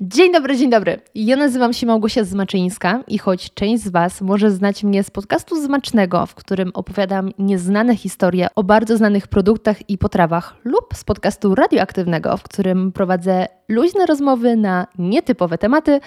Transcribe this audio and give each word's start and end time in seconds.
Dzień 0.00 0.32
dobry, 0.32 0.56
dzień 0.56 0.70
dobry. 0.70 1.00
Ja 1.14 1.36
nazywam 1.36 1.72
się 1.72 1.86
Małgosia 1.86 2.24
Zmaczyńska 2.24 3.02
i 3.08 3.18
choć 3.18 3.54
część 3.54 3.82
z 3.82 3.88
Was 3.88 4.20
może 4.20 4.50
znać 4.50 4.84
mnie 4.84 5.04
z 5.04 5.10
podcastu 5.10 5.62
Zmacznego, 5.62 6.26
w 6.26 6.34
którym 6.34 6.70
opowiadam 6.74 7.30
nieznane 7.38 7.96
historie 7.96 8.46
o 8.54 8.64
bardzo 8.64 8.96
znanych 8.96 9.28
produktach 9.28 9.90
i 9.90 9.98
potrawach, 9.98 10.56
lub 10.64 10.94
z 10.94 11.04
podcastu 11.04 11.54
Radioaktywnego, 11.54 12.36
w 12.36 12.42
którym 12.42 12.92
prowadzę 12.92 13.46
luźne 13.68 14.06
rozmowy 14.06 14.56
na 14.56 14.86
nietypowe 14.98 15.58
tematy, 15.58 16.00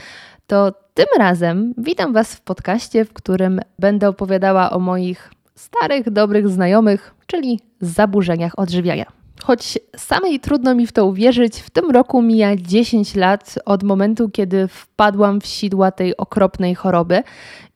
to 0.48 0.74
tym 0.94 1.08
razem 1.18 1.74
witam 1.78 2.14
Was 2.14 2.36
w 2.36 2.42
podcaście, 2.42 3.06
w 3.06 3.14
którym 3.14 3.62
będę 3.80 4.10
opowiadała 4.10 4.72
o 4.72 4.80
moich 4.80 5.32
starych, 5.56 6.10
dobrych 6.10 6.50
znajomych, 6.50 7.16
czyli 7.28 7.60
zaburzeniach 7.82 8.60
odżywiania. 8.60 9.19
Choć 9.50 9.78
samej 9.98 10.40
trudno 10.40 10.76
mi 10.76 10.88
w 10.88 10.92
to 10.92 11.06
uwierzyć, 11.06 11.60
w 11.60 11.70
tym 11.70 11.92
roku 11.92 12.22
mija 12.22 12.56
10 12.56 13.16
lat 13.16 13.60
od 13.66 13.84
momentu, 13.84 14.30
kiedy 14.30 14.68
wpadłam 14.68 15.42
w 15.42 15.46
sidła 15.46 15.92
tej 15.92 16.18
okropnej 16.18 16.76
choroby 16.76 17.24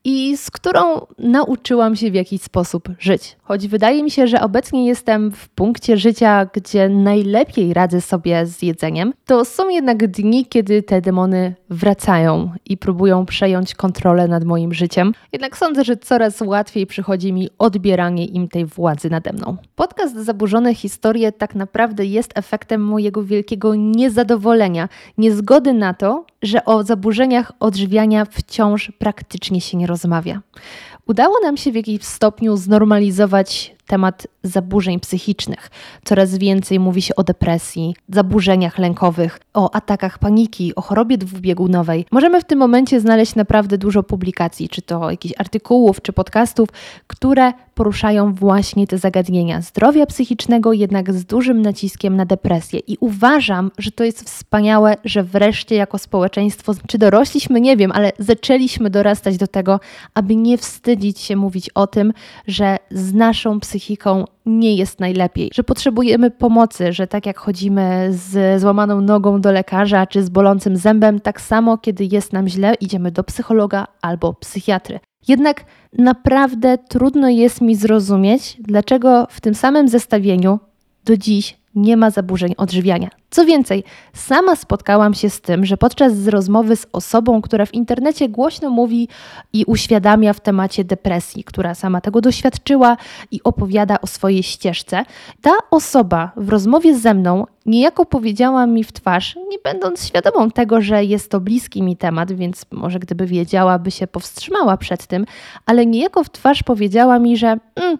i 0.05 0.37
z 0.37 0.51
którą 0.51 0.81
nauczyłam 1.19 1.95
się 1.95 2.11
w 2.11 2.13
jakiś 2.13 2.41
sposób 2.41 2.89
żyć. 2.99 3.37
Choć 3.43 3.67
wydaje 3.67 4.03
mi 4.03 4.11
się, 4.11 4.27
że 4.27 4.41
obecnie 4.41 4.87
jestem 4.87 5.31
w 5.31 5.49
punkcie 5.49 5.97
życia, 5.97 6.45
gdzie 6.53 6.89
najlepiej 6.89 7.73
radzę 7.73 8.01
sobie 8.01 8.45
z 8.45 8.61
jedzeniem, 8.61 9.13
to 9.25 9.45
są 9.45 9.69
jednak 9.69 10.07
dni, 10.07 10.45
kiedy 10.45 10.83
te 10.83 11.01
demony 11.01 11.55
wracają 11.69 12.51
i 12.65 12.77
próbują 12.77 13.25
przejąć 13.25 13.75
kontrolę 13.75 14.27
nad 14.27 14.43
moim 14.43 14.73
życiem. 14.73 15.13
Jednak 15.31 15.57
sądzę, 15.57 15.83
że 15.83 15.97
coraz 15.97 16.41
łatwiej 16.41 16.87
przychodzi 16.87 17.33
mi 17.33 17.49
odbieranie 17.57 18.25
im 18.25 18.47
tej 18.47 18.65
władzy 18.65 19.09
nade 19.09 19.33
mną. 19.33 19.57
Podcast 19.75 20.15
Zaburzone 20.15 20.75
Historie 20.75 21.31
tak 21.31 21.55
naprawdę 21.55 22.05
jest 22.05 22.31
efektem 22.35 22.81
mojego 22.81 23.23
wielkiego 23.23 23.75
niezadowolenia, 23.75 24.89
niezgody 25.17 25.73
na 25.73 25.93
to, 25.93 26.25
że 26.41 26.65
o 26.65 26.83
zaburzeniach 26.83 27.51
odżywiania 27.59 28.25
wciąż 28.25 28.91
praktycznie 28.99 29.61
się 29.61 29.77
nie 29.77 29.87
rozmawia. 29.93 30.41
Udało 31.07 31.35
nam 31.43 31.57
się 31.57 31.71
w 31.71 31.75
jakimś 31.75 32.03
stopniu 32.03 32.57
znormalizować 32.57 33.75
temat 33.93 34.27
zaburzeń 34.43 34.99
psychicznych. 34.99 35.69
Coraz 36.03 36.37
więcej 36.37 36.79
mówi 36.79 37.01
się 37.01 37.15
o 37.15 37.23
depresji, 37.23 37.95
zaburzeniach 38.09 38.77
lękowych, 38.77 39.39
o 39.53 39.75
atakach 39.75 40.19
paniki, 40.19 40.75
o 40.75 40.81
chorobie 40.81 41.17
dwubiegunowej. 41.17 42.05
Możemy 42.11 42.41
w 42.41 42.45
tym 42.45 42.59
momencie 42.59 42.99
znaleźć 42.99 43.35
naprawdę 43.35 43.77
dużo 43.77 44.03
publikacji, 44.03 44.69
czy 44.69 44.81
to 44.81 45.11
jakichś 45.11 45.33
artykułów, 45.37 46.01
czy 46.01 46.13
podcastów, 46.13 46.69
które 47.07 47.53
poruszają 47.75 48.33
właśnie 48.33 48.87
te 48.87 48.97
zagadnienia 48.97 49.61
zdrowia 49.61 50.05
psychicznego, 50.05 50.73
jednak 50.73 51.13
z 51.13 51.25
dużym 51.25 51.61
naciskiem 51.61 52.15
na 52.15 52.25
depresję. 52.25 52.79
I 52.87 52.97
uważam, 52.99 53.71
że 53.77 53.91
to 53.91 54.03
jest 54.03 54.29
wspaniałe, 54.29 54.95
że 55.05 55.23
wreszcie 55.23 55.75
jako 55.75 55.97
społeczeństwo, 55.97 56.73
czy 56.87 56.97
dorośliśmy, 56.97 57.61
nie 57.61 57.77
wiem, 57.77 57.91
ale 57.91 58.11
zaczęliśmy 58.19 58.89
dorastać 58.89 59.37
do 59.37 59.47
tego, 59.47 59.79
aby 60.13 60.35
nie 60.35 60.57
wstydzić 60.57 61.19
się 61.19 61.35
mówić 61.35 61.69
o 61.69 61.87
tym, 61.87 62.13
że 62.47 62.77
z 62.91 63.13
naszą 63.13 63.59
psychiką 63.59 63.82
nie 64.45 64.75
jest 64.75 64.99
najlepiej, 64.99 65.49
że 65.53 65.63
potrzebujemy 65.63 66.31
pomocy, 66.31 66.93
że 66.93 67.07
tak 67.07 67.25
jak 67.25 67.37
chodzimy 67.37 68.07
z 68.09 68.61
złamaną 68.61 69.01
nogą 69.01 69.41
do 69.41 69.51
lekarza 69.51 70.07
czy 70.07 70.23
z 70.23 70.29
bolącym 70.29 70.77
zębem, 70.77 71.19
tak 71.19 71.41
samo 71.41 71.77
kiedy 71.77 72.07
jest 72.11 72.33
nam 72.33 72.47
źle, 72.47 72.73
idziemy 72.73 73.11
do 73.11 73.23
psychologa 73.23 73.87
albo 74.01 74.33
psychiatry. 74.33 74.99
Jednak 75.27 75.65
naprawdę 75.97 76.77
trudno 76.77 77.29
jest 77.29 77.61
mi 77.61 77.75
zrozumieć, 77.75 78.57
dlaczego 78.59 79.27
w 79.29 79.41
tym 79.41 79.55
samym 79.55 79.87
zestawieniu 79.87 80.59
do 81.05 81.17
dziś 81.17 81.62
nie 81.75 81.97
ma 81.97 82.09
zaburzeń 82.09 82.53
odżywiania. 82.57 83.09
Co 83.29 83.45
więcej, 83.45 83.83
sama 84.13 84.55
spotkałam 84.55 85.13
się 85.13 85.29
z 85.29 85.41
tym, 85.41 85.65
że 85.65 85.77
podczas 85.77 86.27
rozmowy 86.27 86.75
z 86.75 86.85
osobą, 86.91 87.41
która 87.41 87.65
w 87.65 87.73
internecie 87.73 88.29
głośno 88.29 88.69
mówi 88.69 89.07
i 89.53 89.65
uświadamia 89.65 90.33
w 90.33 90.39
temacie 90.39 90.83
depresji, 90.83 91.43
która 91.43 91.75
sama 91.75 92.01
tego 92.01 92.21
doświadczyła 92.21 92.97
i 93.31 93.43
opowiada 93.43 94.01
o 94.01 94.07
swojej 94.07 94.43
ścieżce, 94.43 95.05
ta 95.41 95.51
osoba 95.71 96.31
w 96.35 96.49
rozmowie 96.49 96.97
ze 96.97 97.13
mną 97.13 97.45
niejako 97.65 98.05
powiedziała 98.05 98.65
mi 98.65 98.83
w 98.83 98.91
twarz, 98.91 99.35
nie 99.49 99.57
będąc 99.63 100.07
świadomą 100.07 100.51
tego, 100.51 100.81
że 100.81 101.03
jest 101.03 101.31
to 101.31 101.39
bliski 101.39 101.83
mi 101.83 101.97
temat, 101.97 102.31
więc 102.31 102.65
może 102.71 102.99
gdyby 102.99 103.25
wiedziała, 103.25 103.79
by 103.79 103.91
się 103.91 104.07
powstrzymała 104.07 104.77
przed 104.77 105.07
tym, 105.07 105.25
ale 105.65 105.85
niejako 105.85 106.23
w 106.23 106.29
twarz 106.29 106.63
powiedziała 106.63 107.19
mi, 107.19 107.37
że. 107.37 107.57
Mm, 107.75 107.97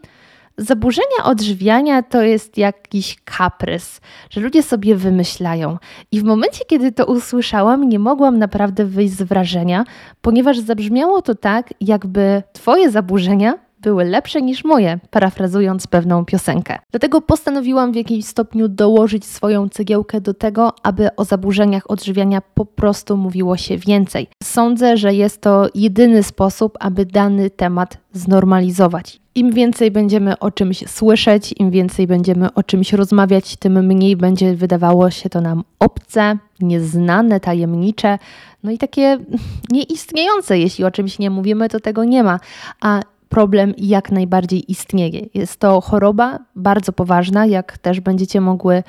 Zaburzenia 0.57 1.23
odżywiania 1.23 2.03
to 2.03 2.21
jest 2.21 2.57
jakiś 2.57 3.17
kaprys, 3.25 4.01
że 4.29 4.41
ludzie 4.41 4.63
sobie 4.63 4.95
wymyślają. 4.95 5.77
I 6.11 6.19
w 6.19 6.23
momencie, 6.23 6.65
kiedy 6.65 6.91
to 6.91 7.05
usłyszałam, 7.05 7.89
nie 7.89 7.99
mogłam 7.99 8.39
naprawdę 8.39 8.85
wyjść 8.85 9.13
z 9.13 9.21
wrażenia, 9.21 9.85
ponieważ 10.21 10.59
zabrzmiało 10.59 11.21
to 11.21 11.35
tak, 11.35 11.73
jakby 11.81 12.43
Twoje 12.53 12.91
zaburzenia 12.91 13.53
były 13.83 14.05
lepsze 14.05 14.41
niż 14.41 14.63
moje, 14.63 14.99
parafrazując 15.09 15.87
pewną 15.87 16.25
piosenkę. 16.25 16.79
Dlatego 16.91 17.21
postanowiłam 17.21 17.91
w 17.91 17.95
jakimś 17.95 18.25
stopniu 18.25 18.67
dołożyć 18.67 19.25
swoją 19.25 19.69
cegiełkę 19.69 20.21
do 20.21 20.33
tego, 20.33 20.73
aby 20.83 21.15
o 21.15 21.25
zaburzeniach 21.25 21.91
odżywiania 21.91 22.41
po 22.53 22.65
prostu 22.65 23.17
mówiło 23.17 23.57
się 23.57 23.77
więcej. 23.77 24.27
Sądzę, 24.43 24.97
że 24.97 25.13
jest 25.13 25.41
to 25.41 25.67
jedyny 25.75 26.23
sposób, 26.23 26.77
aby 26.79 27.05
dany 27.05 27.49
temat 27.49 27.97
znormalizować. 28.13 29.22
Im 29.35 29.51
więcej 29.51 29.91
będziemy 29.91 30.39
o 30.39 30.51
czymś 30.51 30.87
słyszeć, 30.87 31.53
im 31.59 31.71
więcej 31.71 32.07
będziemy 32.07 32.53
o 32.53 32.63
czymś 32.63 32.93
rozmawiać, 32.93 33.55
tym 33.55 33.85
mniej 33.85 34.17
będzie 34.17 34.55
wydawało 34.55 35.11
się 35.11 35.29
to 35.29 35.41
nam 35.41 35.63
obce, 35.79 36.37
nieznane, 36.59 37.39
tajemnicze, 37.39 38.19
no 38.63 38.71
i 38.71 38.77
takie 38.77 39.19
nieistniejące. 39.69 40.59
Jeśli 40.59 40.85
o 40.85 40.91
czymś 40.91 41.19
nie 41.19 41.29
mówimy, 41.29 41.69
to 41.69 41.79
tego 41.79 42.03
nie 42.03 42.23
ma. 42.23 42.39
A 42.81 43.01
problem 43.29 43.73
jak 43.77 44.11
najbardziej 44.11 44.71
istnieje. 44.71 45.25
Jest 45.33 45.59
to 45.59 45.81
choroba 45.81 46.39
bardzo 46.55 46.91
poważna, 46.91 47.45
jak 47.45 47.77
też 47.77 47.99
będziecie 47.99 48.41
mogły 48.41 48.83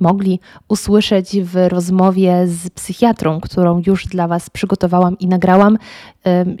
mogli 0.00 0.40
usłyszeć 0.68 1.40
w 1.40 1.68
rozmowie 1.68 2.46
z 2.46 2.70
psychiatrą, 2.70 3.40
którą 3.40 3.82
już 3.86 4.06
dla 4.06 4.28
Was 4.28 4.50
przygotowałam 4.50 5.18
i 5.18 5.26
nagrałam. 5.26 5.78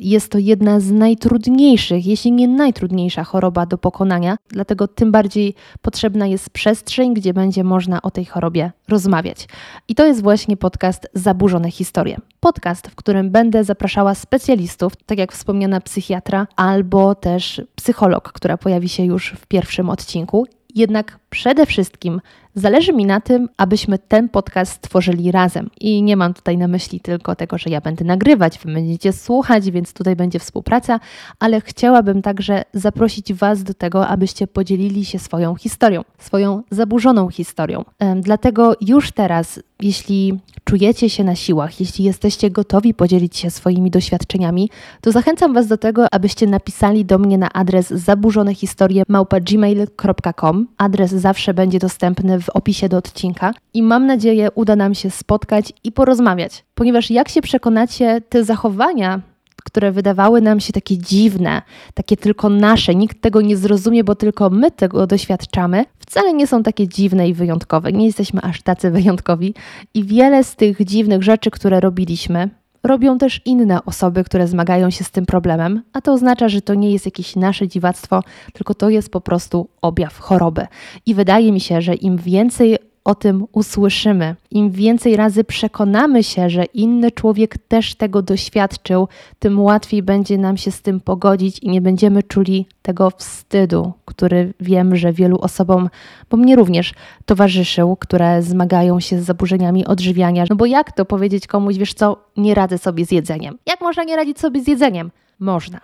Jest 0.00 0.32
to 0.32 0.38
jedna 0.38 0.80
z 0.80 0.90
najtrudniejszych, 0.90 2.06
jeśli 2.06 2.32
nie 2.32 2.48
najtrudniejsza 2.48 3.24
choroba 3.24 3.66
do 3.66 3.78
pokonania, 3.78 4.36
dlatego 4.48 4.88
tym 4.88 5.12
bardziej 5.12 5.54
potrzebna 5.82 6.26
jest 6.26 6.50
przestrzeń, 6.50 7.14
gdzie 7.14 7.34
będzie 7.34 7.64
można 7.64 8.02
o 8.02 8.10
tej 8.10 8.24
chorobie 8.24 8.72
rozmawiać. 8.88 9.48
I 9.88 9.94
to 9.94 10.06
jest 10.06 10.22
właśnie 10.22 10.56
podcast 10.56 11.08
Zaburzone 11.14 11.70
Historie. 11.70 12.16
Podcast, 12.40 12.88
w 12.88 12.94
którym 12.94 13.30
będę 13.30 13.64
zapraszała 13.64 14.14
specjalistów, 14.14 14.96
tak 15.06 15.18
jak 15.18 15.32
wspomniana 15.32 15.80
psychiatra, 15.80 16.46
albo 16.56 17.14
też 17.14 17.62
psycholog, 17.74 18.32
która 18.32 18.56
pojawi 18.56 18.88
się 18.88 19.04
już 19.04 19.34
w 19.36 19.46
pierwszym 19.46 19.90
odcinku. 19.90 20.46
Jednak 20.74 21.18
przede 21.36 21.66
wszystkim 21.66 22.20
Zależy 22.58 22.92
mi 22.92 23.06
na 23.06 23.20
tym, 23.20 23.48
abyśmy 23.56 23.98
ten 23.98 24.28
podcast 24.28 24.72
stworzyli 24.72 25.32
razem. 25.32 25.70
I 25.80 26.02
nie 26.02 26.16
mam 26.16 26.34
tutaj 26.34 26.58
na 26.58 26.68
myśli 26.68 27.00
tylko 27.00 27.36
tego, 27.36 27.58
że 27.58 27.70
ja 27.70 27.80
będę 27.80 28.04
nagrywać, 28.04 28.58
wy 28.58 28.72
będziecie 28.72 29.12
słuchać, 29.12 29.70
więc 29.70 29.92
tutaj 29.92 30.16
będzie 30.16 30.38
współpraca, 30.38 31.00
ale 31.38 31.60
chciałabym 31.60 32.22
także 32.22 32.62
zaprosić 32.72 33.34
Was 33.34 33.62
do 33.62 33.74
tego, 33.74 34.08
abyście 34.08 34.46
podzielili 34.46 35.04
się 35.04 35.18
swoją 35.18 35.54
historią, 35.54 36.04
swoją 36.18 36.62
zaburzoną 36.70 37.28
historią. 37.28 37.84
Dlatego 38.16 38.76
już 38.80 39.12
teraz, 39.12 39.60
jeśli 39.80 40.40
czujecie 40.64 41.10
się 41.10 41.24
na 41.24 41.34
siłach, 41.34 41.80
jeśli 41.80 42.04
jesteście 42.04 42.50
gotowi 42.50 42.94
podzielić 42.94 43.36
się 43.36 43.50
swoimi 43.50 43.90
doświadczeniami, 43.90 44.70
to 45.00 45.12
zachęcam 45.12 45.54
Was 45.54 45.66
do 45.66 45.76
tego, 45.76 46.14
abyście 46.14 46.46
napisali 46.46 47.04
do 47.04 47.18
mnie 47.18 47.38
na 47.38 47.52
adres 47.52 47.90
zaburzonehistorie.gmail.com. 47.90 50.66
Adres 50.78 51.10
zawsze 51.26 51.54
będzie 51.54 51.78
dostępny 51.78 52.40
w 52.40 52.48
opisie 52.48 52.88
do 52.88 52.96
odcinka 52.96 53.54
i 53.74 53.82
mam 53.82 54.06
nadzieję 54.06 54.48
uda 54.54 54.76
nam 54.76 54.94
się 54.94 55.10
spotkać 55.10 55.72
i 55.84 55.92
porozmawiać, 55.92 56.64
ponieważ 56.74 57.10
jak 57.10 57.28
się 57.28 57.40
przekonacie, 57.40 58.20
te 58.28 58.44
zachowania, 58.44 59.20
które 59.64 59.92
wydawały 59.92 60.40
nam 60.40 60.60
się 60.60 60.72
takie 60.72 60.98
dziwne, 60.98 61.62
takie 61.94 62.16
tylko 62.16 62.48
nasze, 62.48 62.94
nikt 62.94 63.20
tego 63.20 63.40
nie 63.40 63.56
zrozumie, 63.56 64.04
bo 64.04 64.14
tylko 64.14 64.50
my 64.50 64.70
tego 64.70 65.06
doświadczamy, 65.06 65.84
wcale 65.98 66.32
nie 66.32 66.46
są 66.46 66.62
takie 66.62 66.88
dziwne 66.88 67.28
i 67.28 67.34
wyjątkowe. 67.34 67.92
Nie 67.92 68.06
jesteśmy 68.06 68.40
aż 68.42 68.62
tacy 68.62 68.90
wyjątkowi 68.90 69.54
i 69.94 70.04
wiele 70.04 70.44
z 70.44 70.56
tych 70.56 70.84
dziwnych 70.84 71.22
rzeczy, 71.22 71.50
które 71.50 71.80
robiliśmy, 71.80 72.50
robią 72.86 73.18
też 73.18 73.40
inne 73.44 73.84
osoby, 73.84 74.24
które 74.24 74.48
zmagają 74.48 74.90
się 74.90 75.04
z 75.04 75.10
tym 75.10 75.26
problemem, 75.26 75.82
a 75.92 76.00
to 76.00 76.12
oznacza, 76.12 76.48
że 76.48 76.62
to 76.62 76.74
nie 76.74 76.92
jest 76.92 77.04
jakieś 77.04 77.36
nasze 77.36 77.68
dziwactwo, 77.68 78.22
tylko 78.52 78.74
to 78.74 78.90
jest 78.90 79.10
po 79.10 79.20
prostu 79.20 79.68
objaw 79.82 80.18
choroby. 80.18 80.66
I 81.06 81.14
wydaje 81.14 81.52
mi 81.52 81.60
się, 81.60 81.80
że 81.80 81.94
im 81.94 82.16
więcej 82.16 82.78
o 83.06 83.14
tym 83.14 83.46
usłyszymy, 83.52 84.36
im 84.50 84.70
więcej 84.70 85.16
razy 85.16 85.44
przekonamy 85.44 86.22
się, 86.22 86.50
że 86.50 86.64
inny 86.64 87.10
człowiek 87.10 87.58
też 87.58 87.94
tego 87.94 88.22
doświadczył, 88.22 89.08
tym 89.38 89.60
łatwiej 89.60 90.02
będzie 90.02 90.38
nam 90.38 90.56
się 90.56 90.70
z 90.70 90.82
tym 90.82 91.00
pogodzić 91.00 91.58
i 91.58 91.68
nie 91.68 91.80
będziemy 91.80 92.22
czuli 92.22 92.66
tego 92.82 93.10
wstydu, 93.10 93.92
który 94.04 94.54
wiem, 94.60 94.96
że 94.96 95.12
wielu 95.12 95.38
osobom, 95.38 95.88
bo 96.30 96.36
mnie 96.36 96.56
również 96.56 96.94
towarzyszył, 97.26 97.96
które 97.96 98.42
zmagają 98.42 99.00
się 99.00 99.20
z 99.20 99.24
zaburzeniami 99.24 99.86
odżywiania. 99.86 100.44
No 100.50 100.56
bo 100.56 100.66
jak 100.66 100.92
to 100.92 101.04
powiedzieć 101.04 101.46
komuś, 101.46 101.76
wiesz 101.76 101.94
co, 101.94 102.16
nie 102.36 102.54
radzę 102.54 102.78
sobie 102.78 103.06
z 103.06 103.10
jedzeniem? 103.10 103.58
Jak 103.66 103.80
można 103.80 104.04
nie 104.04 104.16
radzić 104.16 104.40
sobie 104.40 104.60
z 104.62 104.68
jedzeniem? 104.68 105.10
Można. 105.38 105.80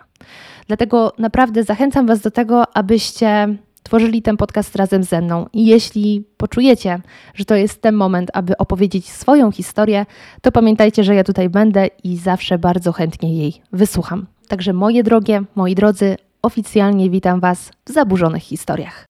Dlatego 0.67 1.13
naprawdę 1.17 1.63
zachęcam 1.63 2.07
Was 2.07 2.21
do 2.21 2.31
tego, 2.31 2.75
abyście 2.77 3.57
tworzyli 3.83 4.21
ten 4.21 4.37
podcast 4.37 4.75
razem 4.75 5.03
ze 5.03 5.21
mną. 5.21 5.45
I 5.53 5.65
jeśli 5.65 6.23
poczujecie, 6.37 7.01
że 7.33 7.45
to 7.45 7.55
jest 7.55 7.81
ten 7.81 7.95
moment, 7.95 8.29
aby 8.33 8.57
opowiedzieć 8.57 9.09
swoją 9.09 9.51
historię, 9.51 10.05
to 10.41 10.51
pamiętajcie, 10.51 11.03
że 11.03 11.15
ja 11.15 11.23
tutaj 11.23 11.49
będę 11.49 11.87
i 12.03 12.17
zawsze 12.17 12.57
bardzo 12.57 12.91
chętnie 12.91 13.37
jej 13.37 13.61
wysłucham. 13.71 14.25
Także 14.47 14.73
moje 14.73 15.03
drogie, 15.03 15.43
moi 15.55 15.75
drodzy, 15.75 16.15
oficjalnie 16.41 17.09
witam 17.09 17.39
Was 17.39 17.71
w 17.85 17.91
zaburzonych 17.91 18.43
historiach. 18.43 19.01